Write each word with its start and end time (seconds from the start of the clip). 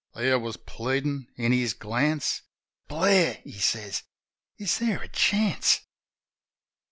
There 0.15 0.39
was 0.39 0.57
pleadin' 0.57 1.27
in 1.35 1.51
his 1.51 1.75
glance: 1.75 2.41
"Blair," 2.87 3.35
he 3.43 3.59
says, 3.59 4.01
"is 4.57 4.79
there 4.79 5.03
a 5.03 5.07
chance?" 5.07 5.81